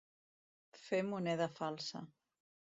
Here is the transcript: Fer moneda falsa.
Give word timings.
Fer 0.85 1.03
moneda 1.11 1.51
falsa. 1.61 2.05